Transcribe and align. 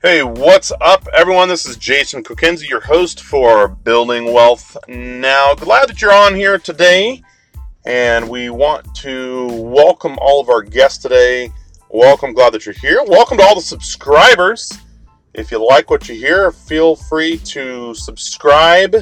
Hey, 0.00 0.22
what's 0.22 0.70
up, 0.80 1.08
everyone? 1.12 1.48
This 1.48 1.66
is 1.66 1.76
Jason 1.76 2.22
Kokenzie, 2.22 2.68
your 2.68 2.82
host 2.82 3.20
for 3.20 3.66
Building 3.66 4.32
Wealth 4.32 4.76
Now. 4.86 5.54
Glad 5.54 5.88
that 5.88 6.00
you're 6.00 6.12
on 6.12 6.36
here 6.36 6.56
today, 6.56 7.20
and 7.84 8.30
we 8.30 8.48
want 8.48 8.94
to 8.98 9.48
welcome 9.48 10.16
all 10.20 10.40
of 10.40 10.50
our 10.50 10.62
guests 10.62 11.02
today. 11.02 11.50
Welcome, 11.90 12.32
glad 12.32 12.52
that 12.52 12.64
you're 12.64 12.76
here. 12.76 13.02
Welcome 13.08 13.38
to 13.38 13.42
all 13.42 13.56
the 13.56 13.60
subscribers. 13.60 14.70
If 15.34 15.50
you 15.50 15.66
like 15.66 15.90
what 15.90 16.08
you 16.08 16.14
hear, 16.14 16.52
feel 16.52 16.94
free 16.94 17.38
to 17.38 17.92
subscribe 17.96 18.94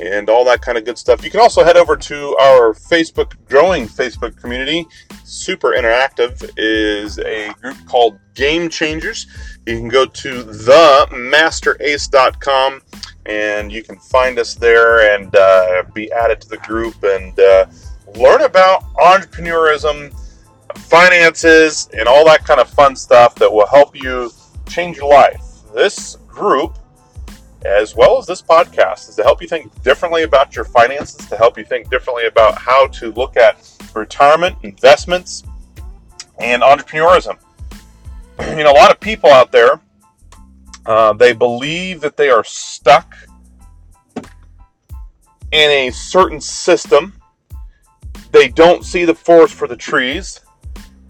and 0.00 0.28
all 0.28 0.44
that 0.44 0.60
kind 0.62 0.78
of 0.78 0.84
good 0.84 0.98
stuff. 0.98 1.24
You 1.24 1.30
can 1.30 1.40
also 1.40 1.62
head 1.64 1.76
over 1.76 1.96
to 1.96 2.36
our 2.40 2.74
Facebook, 2.74 3.34
growing 3.48 3.86
Facebook 3.86 4.36
community. 4.36 4.86
Super 5.24 5.70
interactive 5.70 6.50
is 6.56 7.18
a 7.20 7.52
group 7.60 7.76
called 7.86 8.18
Game 8.34 8.68
Changers. 8.68 9.26
You 9.66 9.78
can 9.78 9.88
go 9.88 10.06
to 10.06 10.44
themasterace.com 10.44 12.82
and 13.26 13.72
you 13.72 13.82
can 13.82 13.98
find 13.98 14.38
us 14.38 14.54
there 14.54 15.14
and 15.14 15.34
uh, 15.34 15.82
be 15.94 16.12
added 16.12 16.42
to 16.42 16.48
the 16.48 16.58
group 16.58 17.02
and 17.02 17.40
uh, 17.40 17.64
learn 18.16 18.42
about 18.42 18.84
entrepreneurism, 18.94 20.14
finances, 20.76 21.88
and 21.96 22.06
all 22.06 22.22
that 22.24 22.44
kind 22.44 22.60
of 22.60 22.68
fun 22.68 22.94
stuff 22.96 23.34
that 23.36 23.50
will 23.50 23.66
help 23.66 23.96
you 23.96 24.30
change 24.68 24.98
your 24.98 25.08
life. 25.08 25.40
This 25.74 26.16
group 26.28 26.78
as 27.64 27.96
well 27.96 28.18
as 28.18 28.26
this 28.26 28.42
podcast, 28.42 29.08
is 29.08 29.16
to 29.16 29.22
help 29.22 29.40
you 29.40 29.48
think 29.48 29.82
differently 29.82 30.22
about 30.22 30.54
your 30.54 30.64
finances, 30.64 31.26
to 31.28 31.36
help 31.36 31.56
you 31.56 31.64
think 31.64 31.90
differently 31.90 32.26
about 32.26 32.58
how 32.58 32.86
to 32.88 33.12
look 33.12 33.36
at 33.36 33.56
retirement, 33.94 34.56
investments, 34.62 35.44
and 36.38 36.62
entrepreneurism. 36.62 37.38
You 38.40 38.64
know, 38.64 38.72
a 38.72 38.74
lot 38.74 38.90
of 38.90 38.98
people 38.98 39.30
out 39.30 39.52
there, 39.52 39.80
uh, 40.86 41.12
they 41.12 41.32
believe 41.32 42.00
that 42.00 42.16
they 42.16 42.30
are 42.30 42.42
stuck 42.42 43.14
in 45.52 45.70
a 45.70 45.90
certain 45.90 46.40
system. 46.40 47.14
They 48.32 48.48
don't 48.48 48.84
see 48.84 49.04
the 49.04 49.14
forest 49.14 49.54
for 49.54 49.68
the 49.68 49.76
trees. 49.76 50.40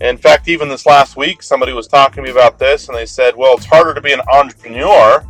In 0.01 0.19
fact, 0.19 0.49
even 0.49 0.69
this 0.69 0.85
last 0.85 1.17
week, 1.17 1.43
somebody 1.43 1.73
was 1.73 1.89
talking 1.89 2.17
to 2.17 2.23
me 2.23 2.31
about 2.31 2.59
this, 2.59 2.89
and 2.89 2.97
they 2.97 3.07
said, 3.07 3.35
well, 3.35 3.57
it's 3.57 3.65
harder 3.65 3.95
to 3.95 4.03
be 4.03 4.13
an 4.13 4.21
entrepreneur 4.31 5.27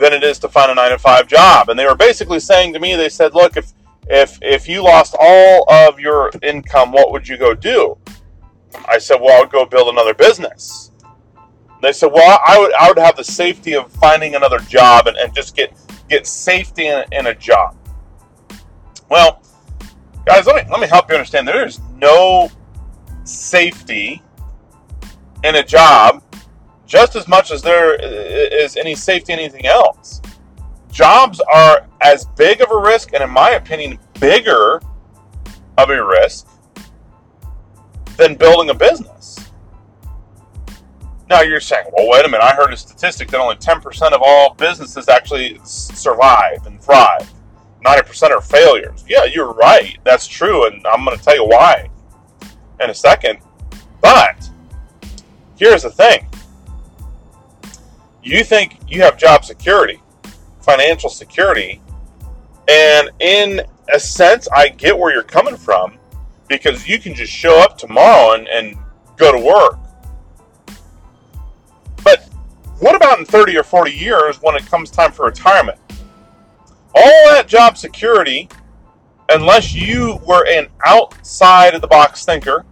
than 0.00 0.14
it 0.14 0.24
is 0.24 0.38
to 0.40 0.48
find 0.48 0.72
a 0.72 0.74
nine 0.74 0.90
to 0.90 0.98
five 0.98 1.28
job. 1.28 1.68
And 1.68 1.78
they 1.78 1.84
were 1.84 1.94
basically 1.94 2.40
saying 2.40 2.72
to 2.72 2.80
me, 2.80 2.96
they 2.96 3.10
said, 3.10 3.34
look, 3.34 3.56
if 3.56 3.72
if 4.08 4.38
if 4.42 4.66
you 4.66 4.82
lost 4.82 5.14
all 5.20 5.70
of 5.70 6.00
your 6.00 6.32
income, 6.42 6.90
what 6.90 7.12
would 7.12 7.28
you 7.28 7.36
go 7.36 7.54
do? 7.54 7.96
I 8.86 8.98
said, 8.98 9.20
well, 9.20 9.36
I 9.36 9.40
would 9.40 9.50
go 9.50 9.66
build 9.66 9.88
another 9.88 10.14
business. 10.14 10.90
They 11.82 11.92
said, 11.92 12.10
well, 12.12 12.40
I 12.44 12.58
would 12.58 12.72
I 12.74 12.88
would 12.88 12.98
have 12.98 13.16
the 13.16 13.24
safety 13.24 13.74
of 13.74 13.92
finding 13.92 14.34
another 14.34 14.58
job 14.60 15.06
and, 15.06 15.16
and 15.18 15.34
just 15.34 15.54
get 15.54 15.78
get 16.08 16.26
safety 16.26 16.86
in, 16.86 17.04
in 17.12 17.26
a 17.26 17.34
job. 17.34 17.76
Well, 19.10 19.42
guys, 20.24 20.46
let 20.46 20.64
me 20.64 20.70
let 20.70 20.80
me 20.80 20.86
help 20.86 21.10
you 21.10 21.16
understand. 21.16 21.46
There 21.46 21.66
is 21.66 21.78
no 21.94 22.50
safety 23.24 24.22
in 25.44 25.56
a 25.56 25.62
job 25.62 26.22
just 26.90 27.14
as 27.14 27.28
much 27.28 27.52
as 27.52 27.62
there 27.62 27.94
is 27.94 28.76
any 28.76 28.96
safety 28.96 29.32
anything 29.32 29.64
else. 29.64 30.20
Jobs 30.90 31.40
are 31.40 31.86
as 32.00 32.26
big 32.36 32.60
of 32.60 32.72
a 32.72 32.76
risk, 32.76 33.12
and 33.14 33.22
in 33.22 33.30
my 33.30 33.50
opinion, 33.50 33.96
bigger 34.18 34.82
of 35.78 35.90
a 35.90 36.04
risk 36.04 36.48
than 38.16 38.34
building 38.34 38.70
a 38.70 38.74
business. 38.74 39.38
Now 41.28 41.42
you're 41.42 41.60
saying, 41.60 41.86
well, 41.96 42.08
wait 42.10 42.24
a 42.24 42.28
minute, 42.28 42.42
I 42.42 42.56
heard 42.56 42.72
a 42.72 42.76
statistic 42.76 43.28
that 43.28 43.40
only 43.40 43.54
10% 43.54 44.12
of 44.12 44.20
all 44.20 44.54
businesses 44.54 45.08
actually 45.08 45.60
survive 45.62 46.66
and 46.66 46.82
thrive. 46.82 47.32
90% 47.86 48.30
are 48.30 48.40
failures. 48.40 49.04
Yeah, 49.08 49.26
you're 49.26 49.52
right. 49.52 49.96
That's 50.02 50.26
true, 50.26 50.66
and 50.66 50.84
I'm 50.88 51.04
going 51.04 51.16
to 51.16 51.22
tell 51.22 51.36
you 51.36 51.46
why 51.46 51.88
in 52.80 52.90
a 52.90 52.94
second. 52.94 53.38
But 54.00 54.50
here's 55.56 55.84
the 55.84 55.90
thing 55.90 56.26
you 58.22 58.44
think 58.44 58.78
you 58.88 59.02
have 59.02 59.16
job 59.16 59.44
security, 59.44 60.00
financial 60.60 61.10
security, 61.10 61.80
and 62.68 63.10
in 63.20 63.62
a 63.92 63.98
sense, 63.98 64.48
I 64.54 64.68
get 64.68 64.96
where 64.96 65.12
you're 65.12 65.22
coming 65.22 65.56
from 65.56 65.98
because 66.48 66.86
you 66.86 66.98
can 66.98 67.14
just 67.14 67.32
show 67.32 67.60
up 67.60 67.78
tomorrow 67.78 68.34
and, 68.34 68.48
and 68.48 68.76
go 69.16 69.32
to 69.32 69.38
work. 69.38 69.78
But 72.04 72.28
what 72.78 72.94
about 72.94 73.18
in 73.18 73.24
30 73.24 73.56
or 73.56 73.62
40 73.62 73.92
years 73.92 74.40
when 74.42 74.54
it 74.56 74.66
comes 74.66 74.90
time 74.90 75.12
for 75.12 75.26
retirement? 75.26 75.78
All 76.94 77.28
that 77.30 77.46
job 77.46 77.76
security, 77.76 78.48
unless 79.28 79.74
you 79.74 80.18
were 80.26 80.46
an 80.48 80.68
outside 80.84 81.74
of 81.74 81.80
the 81.80 81.86
box 81.86 82.24
thinker, 82.24 82.64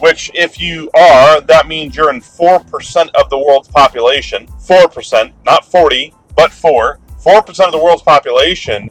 which, 0.00 0.30
if 0.34 0.60
you 0.60 0.90
are, 0.94 1.40
that 1.40 1.66
means 1.66 1.96
you're 1.96 2.12
in 2.12 2.20
4% 2.20 3.10
of 3.14 3.30
the 3.30 3.38
world's 3.38 3.68
population. 3.68 4.46
4%, 4.46 5.32
not 5.44 5.64
40, 5.64 6.14
but 6.36 6.52
4. 6.52 6.98
4% 7.18 7.66
of 7.66 7.72
the 7.72 7.78
world's 7.78 8.02
population, 8.02 8.88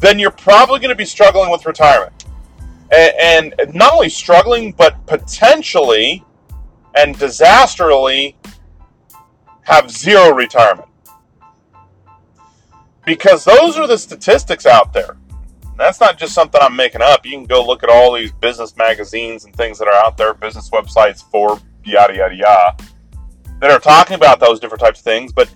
then 0.00 0.18
you're 0.18 0.30
probably 0.30 0.80
going 0.80 0.90
to 0.90 0.96
be 0.96 1.04
struggling 1.04 1.50
with 1.50 1.64
retirement. 1.64 2.24
And, 2.92 3.54
and 3.60 3.74
not 3.74 3.94
only 3.94 4.08
struggling, 4.08 4.72
but 4.72 5.04
potentially 5.06 6.24
and 6.94 7.18
disastrously 7.18 8.36
have 9.62 9.90
zero 9.90 10.30
retirement. 10.30 10.88
Because 13.04 13.44
those 13.44 13.76
are 13.76 13.86
the 13.86 13.98
statistics 13.98 14.66
out 14.66 14.92
there. 14.92 15.16
That's 15.76 16.00
not 16.00 16.18
just 16.18 16.32
something 16.32 16.60
I'm 16.62 16.74
making 16.74 17.02
up. 17.02 17.26
You 17.26 17.32
can 17.32 17.44
go 17.44 17.64
look 17.64 17.82
at 17.82 17.90
all 17.90 18.12
these 18.12 18.32
business 18.32 18.76
magazines 18.76 19.44
and 19.44 19.54
things 19.54 19.78
that 19.78 19.88
are 19.88 19.94
out 19.94 20.16
there, 20.16 20.32
business 20.34 20.70
websites 20.70 21.22
for 21.30 21.60
yada 21.84 22.14
yada 22.14 22.34
yada, 22.34 22.76
that 23.60 23.70
are 23.70 23.78
talking 23.78 24.14
about 24.14 24.40
those 24.40 24.58
different 24.58 24.80
types 24.80 25.00
of 25.00 25.04
things. 25.04 25.32
But 25.32 25.52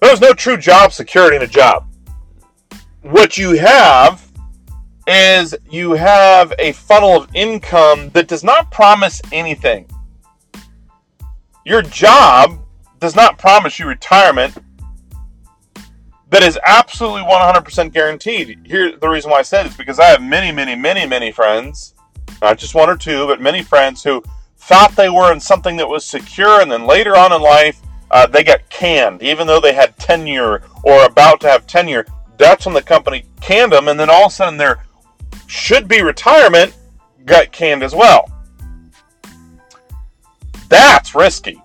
there's 0.00 0.20
no 0.20 0.34
true 0.34 0.58
job 0.58 0.92
security 0.92 1.36
in 1.36 1.42
a 1.42 1.46
job. 1.46 1.86
What 3.02 3.38
you 3.38 3.56
have 3.56 4.30
is 5.06 5.54
you 5.70 5.92
have 5.92 6.52
a 6.58 6.72
funnel 6.72 7.16
of 7.16 7.30
income 7.34 8.10
that 8.10 8.28
does 8.28 8.44
not 8.44 8.70
promise 8.70 9.22
anything. 9.32 9.88
Your 11.64 11.82
job 11.82 12.60
does 13.00 13.16
not 13.16 13.38
promise 13.38 13.78
you 13.78 13.86
retirement 13.86 14.56
that 16.28 16.42
is 16.42 16.58
absolutely 16.64 17.22
100% 17.22 17.92
guaranteed. 17.92 18.58
Here, 18.64 18.96
the 18.96 19.08
reason 19.08 19.30
why 19.30 19.38
I 19.38 19.42
said 19.42 19.66
it 19.66 19.70
is 19.70 19.76
because 19.76 19.98
I 19.98 20.06
have 20.06 20.22
many, 20.22 20.50
many, 20.50 20.74
many, 20.74 21.06
many 21.06 21.30
friends, 21.30 21.94
not 22.42 22.58
just 22.58 22.74
one 22.74 22.90
or 22.90 22.96
two, 22.96 23.26
but 23.26 23.40
many 23.40 23.62
friends 23.62 24.02
who 24.02 24.22
thought 24.56 24.96
they 24.96 25.08
were 25.08 25.32
in 25.32 25.38
something 25.38 25.76
that 25.76 25.88
was 25.88 26.04
secure, 26.04 26.60
and 26.60 26.70
then 26.70 26.86
later 26.86 27.16
on 27.16 27.32
in 27.32 27.40
life, 27.40 27.80
uh, 28.10 28.26
they 28.26 28.42
got 28.42 28.68
canned, 28.70 29.22
even 29.22 29.46
though 29.46 29.60
they 29.60 29.72
had 29.72 29.96
tenure 29.98 30.62
or 30.82 31.04
about 31.04 31.40
to 31.40 31.48
have 31.48 31.66
tenure. 31.66 32.04
That's 32.38 32.66
when 32.66 32.74
the 32.74 32.82
company 32.82 33.24
canned 33.40 33.72
them, 33.72 33.88
and 33.88 33.98
then 33.98 34.10
all 34.10 34.26
of 34.26 34.32
a 34.32 34.34
sudden 34.34 34.56
their 34.56 34.84
should 35.46 35.86
be 35.86 36.02
retirement 36.02 36.76
got 37.24 37.52
canned 37.52 37.82
as 37.82 37.94
well. 37.94 38.30
That's 40.68 41.14
risky. 41.14 41.62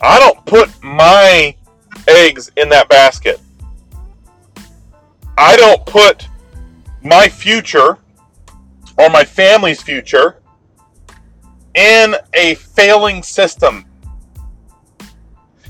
I 0.00 0.18
don't 0.18 0.44
put 0.46 0.70
my 0.82 1.54
eggs 2.08 2.50
in 2.56 2.68
that 2.70 2.88
basket. 2.88 3.40
I 5.38 5.56
don't 5.56 5.84
put 5.86 6.28
my 7.02 7.28
future 7.28 7.98
or 8.98 9.10
my 9.10 9.24
family's 9.24 9.82
future 9.82 10.40
in 11.74 12.16
a 12.32 12.54
failing 12.54 13.22
system. 13.22 13.84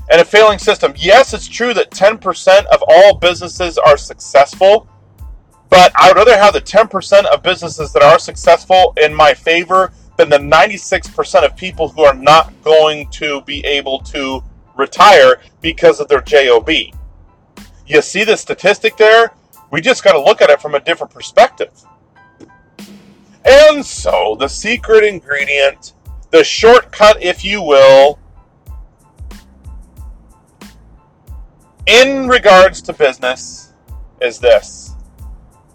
And 0.09 0.21
a 0.21 0.25
failing 0.25 0.57
system. 0.57 0.93
Yes, 0.95 1.33
it's 1.33 1.47
true 1.47 1.73
that 1.73 1.91
10% 1.91 2.65
of 2.67 2.81
all 2.87 3.15
businesses 3.15 3.77
are 3.77 3.97
successful, 3.97 4.87
but 5.69 5.91
I 5.97 6.07
would 6.07 6.17
rather 6.17 6.37
have 6.37 6.53
the 6.53 6.61
10% 6.61 7.25
of 7.25 7.43
businesses 7.43 7.91
that 7.91 8.01
are 8.01 8.17
successful 8.17 8.93
in 9.01 9.13
my 9.13 9.33
favor 9.33 9.91
than 10.15 10.29
the 10.29 10.37
96% 10.37 11.45
of 11.45 11.57
people 11.57 11.89
who 11.89 12.03
are 12.03 12.13
not 12.13 12.53
going 12.63 13.09
to 13.11 13.41
be 13.41 13.63
able 13.65 13.99
to 13.99 14.41
retire 14.77 15.41
because 15.59 15.99
of 15.99 16.07
their 16.07 16.21
JOB. 16.21 16.69
You 17.85 18.01
see 18.01 18.23
the 18.23 18.37
statistic 18.37 18.95
there? 18.95 19.31
We 19.71 19.81
just 19.81 20.03
got 20.03 20.13
to 20.13 20.21
look 20.21 20.41
at 20.41 20.49
it 20.49 20.61
from 20.61 20.75
a 20.75 20.79
different 20.79 21.13
perspective. 21.13 21.71
And 23.45 23.85
so, 23.85 24.35
the 24.39 24.47
secret 24.47 25.03
ingredient, 25.03 25.93
the 26.31 26.43
shortcut, 26.43 27.21
if 27.21 27.43
you 27.43 27.61
will, 27.61 28.19
in 31.85 32.27
regards 32.27 32.81
to 32.83 32.93
business, 32.93 33.73
is 34.21 34.39
this. 34.39 34.95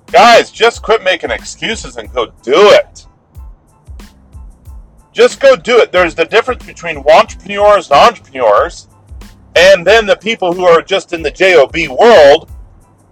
Guys, 0.06 0.50
just 0.50 0.82
quit 0.82 1.02
making 1.02 1.30
excuses 1.30 1.96
and 1.96 2.12
go 2.12 2.26
do 2.42 2.70
it. 2.72 3.06
Just 5.12 5.40
go 5.40 5.56
do 5.56 5.78
it. 5.78 5.92
There's 5.92 6.14
the 6.14 6.26
difference 6.26 6.64
between 6.64 6.98
entrepreneurs 6.98 7.90
and 7.90 7.98
entrepreneurs, 7.98 8.88
and 9.56 9.86
then 9.86 10.04
the 10.04 10.16
people 10.16 10.52
who 10.52 10.64
are 10.64 10.82
just 10.82 11.14
in 11.14 11.22
the 11.22 11.30
job 11.30 11.74
world. 11.98 12.51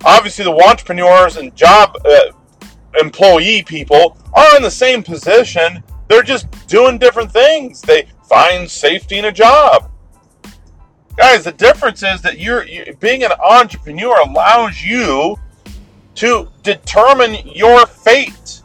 Obviously, 0.05 0.45
the 0.45 0.53
entrepreneurs 0.53 1.37
and 1.37 1.55
job 1.55 1.97
uh, 2.05 2.33
employee 3.01 3.63
people 3.63 4.17
are 4.33 4.57
in 4.57 4.63
the 4.63 4.71
same 4.71 5.03
position. 5.03 5.83
They're 6.09 6.23
just 6.23 6.47
doing 6.67 6.99
different 6.99 7.31
things. 7.31 7.81
They 7.81 8.09
find 8.29 8.71
safety 8.71 9.19
in 9.19 9.27
a 9.27 9.33
job. 9.33 9.91
Guys, 11.17 11.45
the 11.45 11.53
difference 11.53 12.03
is 12.03 12.23
that 12.23 12.39
you're 12.39 12.67
you, 12.67 12.97
being 12.99 13.25
an 13.25 13.33
entrepreneur 13.45 14.21
allows 14.21 14.83
you 14.83 15.37
to 16.15 16.49
determine 16.63 17.35
your 17.47 17.87
fate, 17.87 18.63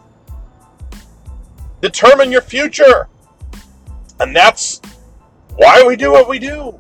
determine 1.82 2.32
your 2.32 2.42
future. 2.42 3.08
And 4.20 4.36
that's 4.36 4.82
why 5.56 5.84
we 5.86 5.96
do 5.96 6.12
what 6.12 6.30
we 6.30 6.40
do. 6.40 6.78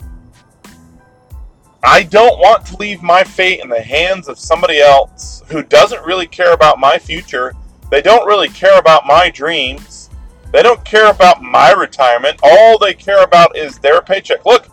I 1.83 2.03
don't 2.03 2.39
want 2.39 2.65
to 2.67 2.77
leave 2.77 3.03
my 3.03 3.23
fate 3.23 3.59
in 3.61 3.69
the 3.69 3.81
hands 3.81 4.27
of 4.27 4.39
somebody 4.39 4.79
else 4.79 5.43
who 5.49 5.63
doesn't 5.63 6.05
really 6.05 6.27
care 6.27 6.53
about 6.53 6.79
my 6.79 6.97
future. 6.97 7.53
They 7.91 8.01
don't 8.01 8.27
really 8.27 8.49
care 8.49 8.79
about 8.79 9.05
my 9.05 9.29
dreams. 9.29 10.09
They 10.51 10.63
don't 10.63 10.83
care 10.85 11.09
about 11.09 11.41
my 11.41 11.71
retirement. 11.73 12.39
All 12.41 12.77
they 12.77 12.93
care 12.93 13.23
about 13.23 13.55
is 13.55 13.77
their 13.79 14.01
paycheck. 14.01 14.45
Look, 14.45 14.67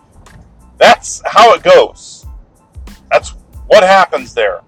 that's 0.79 1.23
how 1.27 1.53
it 1.55 1.63
goes. 1.63 2.27
That's 3.11 3.31
what 3.67 3.83
happens 3.83 4.33
there. 4.33 4.61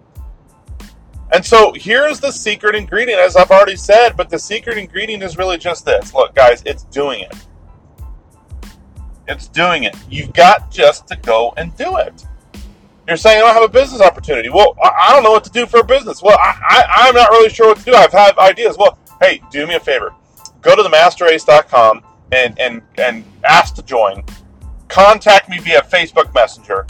And 1.33 1.45
so 1.45 1.73
here's 1.73 2.21
the 2.21 2.31
secret 2.31 2.75
ingredient, 2.75 3.21
as 3.21 3.37
I've 3.37 3.51
already 3.51 3.77
said, 3.77 4.17
but 4.17 4.31
the 4.31 4.39
secret 4.39 4.79
ingredient 4.79 5.23
is 5.23 5.37
really 5.37 5.59
just 5.59 5.85
this. 5.85 6.15
Look, 6.15 6.35
guys, 6.35 6.63
it's 6.67 6.85
doing 6.85 7.21
it. 7.21 7.35
It's 9.29 9.49
doing 9.49 9.85
it. 9.85 9.97
You've 10.11 10.33
got 10.33 10.71
just 10.71 11.07
to 11.09 11.17
go 11.17 11.55
and 11.57 11.75
do 11.77 11.97
it. 11.97 12.27
You're 13.07 13.17
saying 13.17 13.43
I 13.43 13.47
don't 13.47 13.55
have 13.55 13.63
a 13.63 13.69
business 13.69 14.01
opportunity. 14.01 14.49
Well, 14.49 14.77
I 14.83 15.13
don't 15.13 15.23
know 15.23 15.33
what 15.33 15.45
to 15.45 15.51
do 15.51 15.67
for 15.67 15.81
a 15.81 15.85
business. 15.85 16.23
Well, 16.23 16.39
I, 16.41 17.07
am 17.09 17.15
not 17.15 17.31
really 17.31 17.51
sure 17.51 17.69
what 17.69 17.79
to 17.79 17.85
do. 17.85 17.95
I've 17.95 18.13
had 18.13 18.37
ideas. 18.39 18.79
Well, 18.79 18.99
hey, 19.21 19.43
do 19.51 19.67
me 19.67 19.75
a 19.75 19.81
favor. 19.81 20.15
Go 20.63 20.75
to 20.75 20.83
themasterace.com 20.83 22.03
and, 22.33 22.59
and, 22.59 22.83
and 22.97 23.25
ask 23.45 23.75
to 23.75 23.83
join. 23.83 24.25
Contact 24.89 25.51
me 25.51 25.59
via 25.59 25.83
Facebook 25.83 26.33
Messenger. 26.35 26.87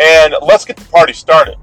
And 0.00 0.34
let's 0.42 0.64
get 0.64 0.76
the 0.76 0.84
party 0.86 1.12
started. 1.12 1.56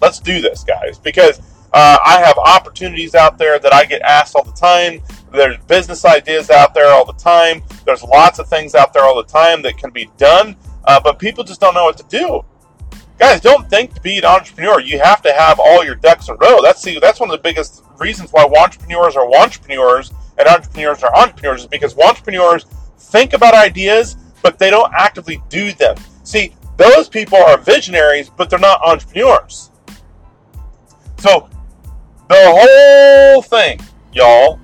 Let's 0.00 0.20
do 0.20 0.40
this, 0.40 0.62
guys, 0.62 0.98
because 0.98 1.40
uh, 1.72 1.98
I 2.04 2.20
have 2.20 2.38
opportunities 2.38 3.14
out 3.14 3.38
there 3.38 3.58
that 3.58 3.72
I 3.72 3.84
get 3.84 4.02
asked 4.02 4.36
all 4.36 4.44
the 4.44 4.52
time. 4.52 5.02
There's 5.32 5.58
business 5.64 6.04
ideas 6.04 6.50
out 6.50 6.74
there 6.74 6.92
all 6.92 7.04
the 7.04 7.14
time. 7.14 7.62
There's 7.84 8.02
lots 8.02 8.38
of 8.38 8.48
things 8.48 8.74
out 8.74 8.92
there 8.92 9.02
all 9.02 9.16
the 9.16 9.24
time 9.24 9.62
that 9.62 9.78
can 9.78 9.90
be 9.90 10.10
done, 10.18 10.56
uh, 10.84 11.00
but 11.00 11.18
people 11.18 11.42
just 11.44 11.60
don't 11.60 11.74
know 11.74 11.84
what 11.84 11.96
to 11.98 12.04
do. 12.04 12.42
Guys, 13.18 13.40
don't 13.40 13.68
think 13.70 13.94
to 13.94 14.00
be 14.00 14.18
an 14.18 14.24
entrepreneur 14.24 14.80
you 14.80 14.98
have 14.98 15.22
to 15.22 15.32
have 15.32 15.60
all 15.60 15.84
your 15.84 15.94
ducks 15.94 16.28
in 16.28 16.34
a 16.34 16.38
row. 16.38 16.60
That's 16.62 16.82
see, 16.82 16.98
that's 16.98 17.20
one 17.20 17.30
of 17.30 17.36
the 17.36 17.42
biggest 17.42 17.82
reasons 17.98 18.30
why 18.30 18.44
entrepreneurs 18.44 19.16
are 19.16 19.32
entrepreneurs 19.34 20.12
and 20.38 20.48
entrepreneurs 20.48 21.02
are 21.02 21.14
entrepreneurs 21.14 21.62
is 21.62 21.66
because 21.68 21.96
entrepreneurs 21.98 22.64
think 22.98 23.32
about 23.32 23.54
ideas, 23.54 24.16
but 24.42 24.58
they 24.58 24.70
don't 24.70 24.92
actively 24.92 25.40
do 25.48 25.72
them. 25.72 25.96
See, 26.24 26.54
those 26.76 27.08
people 27.08 27.38
are 27.38 27.58
visionaries, 27.58 28.30
but 28.30 28.50
they're 28.50 28.58
not 28.58 28.80
entrepreneurs. 28.82 29.70
So 31.18 31.48
the 32.28 32.34
whole 32.38 33.42
thing, 33.42 33.78
y'all, 34.12 34.58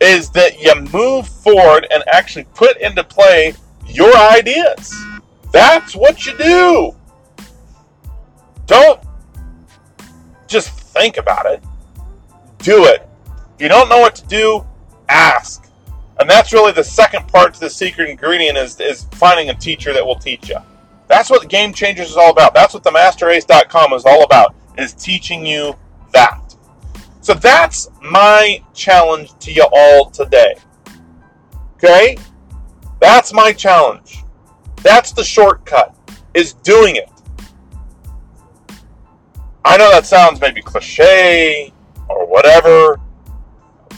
is 0.00 0.30
that 0.30 0.60
you 0.60 0.74
move 0.92 1.26
forward 1.26 1.86
and 1.90 2.02
actually 2.12 2.44
put 2.54 2.76
into 2.78 3.02
play 3.02 3.54
your 3.86 4.14
ideas. 4.16 4.94
That's 5.52 5.96
what 5.96 6.26
you 6.26 6.36
do. 6.38 6.94
Don't 8.66 9.00
just 10.46 10.70
think 10.70 11.16
about 11.16 11.46
it. 11.46 11.62
Do 12.58 12.84
it. 12.84 13.08
If 13.54 13.62
you 13.62 13.68
don't 13.68 13.88
know 13.88 13.98
what 13.98 14.14
to 14.16 14.26
do, 14.26 14.64
ask. 15.08 15.68
And 16.20 16.28
that's 16.28 16.52
really 16.52 16.72
the 16.72 16.84
second 16.84 17.28
part 17.28 17.54
to 17.54 17.60
the 17.60 17.70
secret 17.70 18.10
ingredient 18.10 18.58
is, 18.58 18.78
is 18.80 19.04
finding 19.12 19.50
a 19.50 19.54
teacher 19.54 19.92
that 19.92 20.04
will 20.04 20.16
teach 20.18 20.48
you. 20.48 20.56
That's 21.06 21.30
what 21.30 21.48
Game 21.48 21.72
Changers 21.72 22.10
is 22.10 22.16
all 22.16 22.30
about. 22.30 22.54
That's 22.54 22.74
what 22.74 22.82
the 22.82 22.90
MasterAce.com 22.90 23.92
is 23.94 24.04
all 24.04 24.24
about, 24.24 24.54
is 24.76 24.92
teaching 24.92 25.46
you. 25.46 25.74
So 27.28 27.34
that's 27.34 27.90
my 28.00 28.64
challenge 28.72 29.38
to 29.40 29.52
you 29.52 29.66
all 29.70 30.08
today. 30.08 30.54
Okay? 31.74 32.16
That's 33.02 33.34
my 33.34 33.52
challenge. 33.52 34.24
That's 34.76 35.12
the 35.12 35.22
shortcut, 35.22 35.94
is 36.32 36.54
doing 36.54 36.96
it. 36.96 37.10
I 39.62 39.76
know 39.76 39.90
that 39.90 40.06
sounds 40.06 40.40
maybe 40.40 40.62
cliche 40.62 41.70
or 42.08 42.26
whatever, 42.26 42.98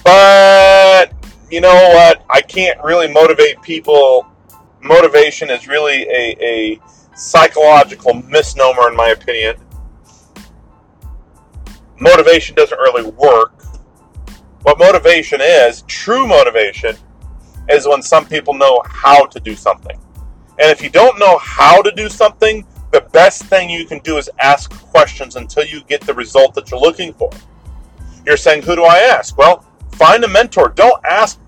but 0.02 1.12
you 1.52 1.60
know 1.60 1.90
what? 1.94 2.24
I 2.28 2.40
can't 2.40 2.82
really 2.82 3.06
motivate 3.06 3.62
people. 3.62 4.26
Motivation 4.82 5.50
is 5.50 5.68
really 5.68 6.02
a, 6.08 6.36
a 6.40 6.80
psychological 7.14 8.14
misnomer, 8.14 8.88
in 8.88 8.96
my 8.96 9.10
opinion 9.10 9.54
motivation 12.00 12.54
doesn't 12.54 12.78
really 12.78 13.10
work. 13.10 13.62
What 14.62 14.78
motivation 14.78 15.40
is, 15.40 15.82
true 15.82 16.26
motivation, 16.26 16.96
is 17.70 17.86
when 17.86 18.02
some 18.02 18.26
people 18.26 18.54
know 18.54 18.82
how 18.86 19.26
to 19.26 19.40
do 19.40 19.54
something. 19.54 19.98
And 20.58 20.70
if 20.70 20.82
you 20.82 20.90
don't 20.90 21.18
know 21.18 21.38
how 21.38 21.80
to 21.82 21.90
do 21.92 22.08
something, 22.08 22.66
the 22.90 23.02
best 23.12 23.44
thing 23.44 23.70
you 23.70 23.86
can 23.86 24.00
do 24.00 24.18
is 24.18 24.28
ask 24.40 24.70
questions 24.90 25.36
until 25.36 25.64
you 25.64 25.82
get 25.84 26.00
the 26.02 26.14
result 26.14 26.54
that 26.54 26.70
you're 26.70 26.80
looking 26.80 27.12
for. 27.14 27.30
You're 28.26 28.36
saying, 28.36 28.62
Who 28.62 28.76
do 28.76 28.84
I 28.84 28.98
ask? 28.98 29.38
Well, 29.38 29.64
find 29.92 30.24
a 30.24 30.28
mentor. 30.28 30.70
Don't 30.70 31.02
ask 31.04 31.38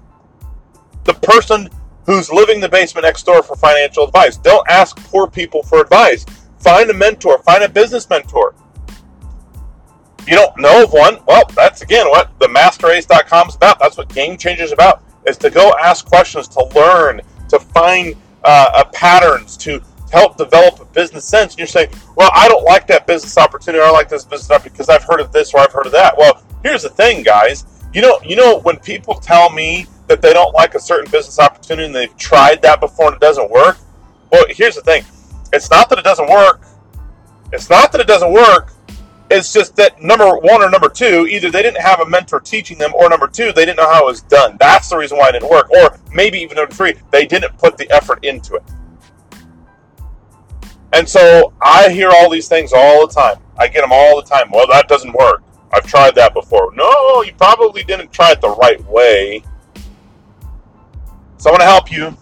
the 1.05 1.15
person 1.15 1.69
who's 2.07 2.31
living 2.31 2.57
in 2.57 2.61
the 2.61 2.69
basement 2.69 3.05
next 3.05 3.25
door 3.25 3.43
for 3.43 3.57
financial 3.57 4.05
advice. 4.05 4.37
Don't 4.37 4.67
ask 4.69 4.97
poor 5.11 5.29
people 5.29 5.63
for 5.63 5.81
advice. 5.81 6.25
Find 6.59 6.89
a 6.91 6.95
mentor, 6.95 7.43
find 7.43 7.65
a 7.65 7.69
business 7.69 8.09
mentor 8.09 8.55
you 10.27 10.35
don't 10.35 10.57
know 10.59 10.85
of 10.85 10.93
one, 10.93 11.19
well, 11.27 11.45
that's 11.55 11.83
again 11.83 12.09
what 12.09 12.31
the 12.39 12.47
masterace.com 12.47 13.49
is 13.49 13.57
about. 13.57 13.79
That's 13.79 13.97
what 13.97 14.09
Game 14.09 14.37
Changers 14.37 14.67
is 14.67 14.73
about, 14.73 15.03
is 15.27 15.37
to 15.39 15.51
go 15.51 15.73
ask 15.81 16.07
questions, 16.07 16.49
to 16.49 16.65
learn, 16.75 17.21
to 17.49 17.59
find 17.59 18.15
uh, 18.45 18.85
patterns, 18.93 19.57
to 19.59 19.83
help 20.13 20.37
develop 20.37 20.81
a 20.81 20.85
business 20.87 21.25
sense. 21.25 21.55
And 21.55 21.59
you're 21.59 21.67
saying, 21.67 21.91
well, 22.17 22.31
I 22.35 22.49
don't 22.49 22.65
like 22.65 22.87
that 22.89 23.07
business 23.07 23.39
opportunity. 23.39 23.83
I 23.83 23.91
like 23.91 24.09
this 24.09 24.25
business 24.25 24.51
opportunity 24.51 24.75
because 24.75 24.89
I've 24.89 25.05
heard 25.05 25.21
of 25.21 25.33
this 25.33 25.55
or 25.55 25.61
I've 25.61 25.73
heard 25.73 25.87
of 25.87 25.93
that. 25.93 26.17
Well, 26.17 26.43
here's 26.63 26.83
the 26.83 26.91
thing, 26.91 27.23
guys. 27.23 27.65
You 27.95 28.03
know, 28.03 28.21
you 28.25 28.37
know 28.37 28.61
when 28.61 28.79
people 28.79 29.15
tell 29.15 29.51
me 29.51 29.87
that 30.07 30.23
they 30.23 30.33
don't 30.33 30.55
like 30.55 30.75
a 30.75 30.81
certain 30.81 31.11
business 31.11 31.39
opportunity 31.39 31.87
and 31.87 31.95
they've 31.95 32.17
tried 32.17 32.63
that 32.63 32.81
before 32.81 33.07
and 33.07 33.17
it 33.17 33.21
doesn't 33.21 33.51
work. 33.51 33.79
Well, 34.31 34.45
here's 34.49 34.75
the 34.75 34.83
thing. 34.83 35.05
It's 35.53 35.71
not 35.71 35.89
that 35.91 35.99
it 35.99 36.05
doesn't 36.05 36.29
work. 36.29 36.63
It's 37.53 37.69
not 37.69 37.93
that 37.93 38.01
it 38.01 38.07
doesn't 38.07 38.33
work 38.33 38.72
it's 39.33 39.53
just 39.53 39.77
that 39.77 40.03
number 40.03 40.37
one 40.37 40.63
or 40.63 40.71
number 40.71 40.89
two, 40.89 41.27
either 41.27 41.51
they 41.51 41.63
didn't 41.63 41.81
have 41.81 42.01
a 42.01 42.07
mentor 42.07 42.41
teaching 42.41 42.79
them, 42.79 42.93
or 42.95 43.09
number 43.09 43.27
two, 43.27 43.53
they 43.53 43.65
didn't 43.65 43.79
know 43.79 43.91
how 43.91 44.03
it 44.03 44.07
was 44.07 44.23
done. 44.23 44.57
That's 44.61 44.89
the 44.91 44.97
reason 44.97 45.19
why 45.19 45.31
it 45.31 45.33
didn't 45.33 45.51
work. 45.51 45.71
Or 45.71 45.99
maybe 46.13 46.39
even 46.39 46.57
number 46.57 46.75
three, 46.75 46.95
they 47.11 47.27
didn't 47.27 47.57
put 47.59 47.77
the 47.77 47.91
effort 47.91 48.25
into 48.25 48.57
it. 48.57 48.63
And 50.93 51.09
so 51.09 51.55
I 51.63 51.89
hear 51.91 52.11
all 52.11 52.29
these 52.29 52.49
things 52.49 52.73
all 52.75 53.07
the 53.07 53.13
time. 53.13 53.39
I 53.57 53.69
get 53.69 53.81
them 53.81 53.93
all 53.93 54.21
the 54.21 54.29
time. 54.29 54.51
Well, 54.51 54.67
that 54.69 54.89
doesn't 54.89 55.13
work. 55.15 55.43
I've 55.73 55.87
tried 55.87 56.15
that 56.17 56.35
before. 56.35 56.73
No, 56.75 57.23
you 57.23 57.33
probably 57.33 57.83
didn't 57.83 58.13
try 58.13 58.33
it 58.33 58.43
the 58.43 58.51
right 58.51 58.85
way. 58.85 59.43
So 61.39 61.49
I 61.49 61.53
want 61.53 61.61
to 61.63 61.67
help 61.67 61.91
you. 61.91 62.17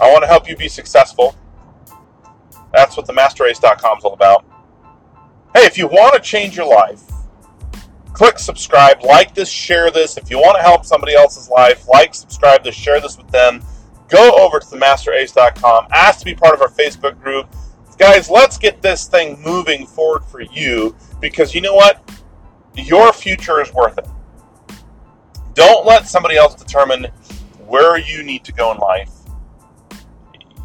I 0.00 0.12
want 0.12 0.22
to 0.22 0.28
help 0.28 0.48
you 0.48 0.56
be 0.56 0.68
successful. 0.68 1.34
That's 2.74 2.96
what 2.98 3.06
the 3.06 3.14
masterace.com 3.14 3.98
is 3.98 4.04
all 4.04 4.12
about. 4.12 4.44
Hey, 5.56 5.64
if 5.64 5.78
you 5.78 5.86
want 5.86 6.12
to 6.12 6.20
change 6.20 6.54
your 6.54 6.66
life, 6.66 7.00
click 8.12 8.38
subscribe, 8.38 9.02
like 9.02 9.34
this, 9.34 9.48
share 9.48 9.90
this. 9.90 10.18
If 10.18 10.30
you 10.30 10.36
want 10.36 10.58
to 10.58 10.62
help 10.62 10.84
somebody 10.84 11.14
else's 11.14 11.48
life, 11.48 11.88
like, 11.88 12.14
subscribe 12.14 12.62
this, 12.62 12.74
share 12.74 13.00
this 13.00 13.16
with 13.16 13.28
them. 13.28 13.64
Go 14.08 14.36
over 14.38 14.60
to 14.60 14.66
themasterace.com, 14.66 15.86
ask 15.92 16.18
to 16.18 16.26
be 16.26 16.34
part 16.34 16.52
of 16.52 16.60
our 16.60 16.68
Facebook 16.68 17.18
group. 17.22 17.48
Guys, 17.96 18.28
let's 18.28 18.58
get 18.58 18.82
this 18.82 19.08
thing 19.08 19.40
moving 19.42 19.86
forward 19.86 20.26
for 20.26 20.42
you 20.42 20.94
because 21.22 21.54
you 21.54 21.62
know 21.62 21.74
what? 21.74 22.06
Your 22.74 23.10
future 23.14 23.62
is 23.62 23.72
worth 23.72 23.96
it. 23.96 24.06
Don't 25.54 25.86
let 25.86 26.06
somebody 26.06 26.36
else 26.36 26.54
determine 26.54 27.04
where 27.66 27.96
you 27.96 28.22
need 28.22 28.44
to 28.44 28.52
go 28.52 28.72
in 28.72 28.76
life. 28.76 29.10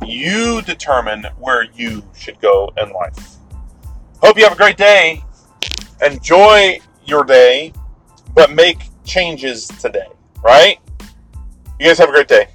You 0.05 0.61
determine 0.63 1.27
where 1.39 1.63
you 1.63 2.03
should 2.13 2.41
go 2.41 2.73
in 2.75 2.91
life. 2.91 3.37
Hope 4.21 4.37
you 4.37 4.43
have 4.43 4.53
a 4.53 4.57
great 4.57 4.77
day. 4.77 5.23
Enjoy 6.05 6.79
your 7.05 7.23
day, 7.23 7.73
but 8.35 8.51
make 8.51 8.77
changes 9.03 9.67
today, 9.67 10.07
right? 10.43 10.77
You 11.79 11.87
guys 11.87 11.97
have 11.97 12.09
a 12.09 12.11
great 12.11 12.27
day. 12.27 12.47